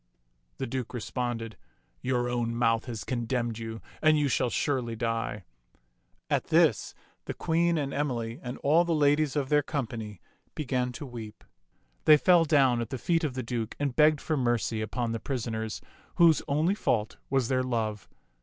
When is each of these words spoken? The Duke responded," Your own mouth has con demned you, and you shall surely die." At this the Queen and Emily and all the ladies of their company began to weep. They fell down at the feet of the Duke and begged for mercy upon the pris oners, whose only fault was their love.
The 0.57 0.65
Duke 0.65 0.95
responded," 0.95 1.57
Your 2.01 2.27
own 2.27 2.55
mouth 2.55 2.85
has 2.85 3.03
con 3.03 3.25
demned 3.25 3.59
you, 3.59 3.81
and 4.01 4.17
you 4.17 4.29
shall 4.29 4.49
surely 4.49 4.95
die." 4.95 5.43
At 6.27 6.45
this 6.45 6.95
the 7.25 7.35
Queen 7.35 7.77
and 7.77 7.93
Emily 7.93 8.39
and 8.41 8.57
all 8.63 8.83
the 8.83 8.95
ladies 8.95 9.35
of 9.35 9.49
their 9.49 9.61
company 9.61 10.19
began 10.55 10.91
to 10.93 11.05
weep. 11.05 11.43
They 12.05 12.17
fell 12.17 12.45
down 12.45 12.81
at 12.81 12.89
the 12.89 12.97
feet 12.97 13.23
of 13.23 13.35
the 13.35 13.43
Duke 13.43 13.75
and 13.79 13.95
begged 13.95 14.21
for 14.21 14.35
mercy 14.35 14.81
upon 14.81 15.11
the 15.11 15.19
pris 15.19 15.45
oners, 15.45 15.81
whose 16.15 16.41
only 16.47 16.73
fault 16.73 17.17
was 17.29 17.47
their 17.47 17.61
love. 17.61 18.09